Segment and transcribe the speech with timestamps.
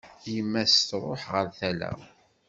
[0.33, 1.91] Yemma-s truḥ ɣer tala.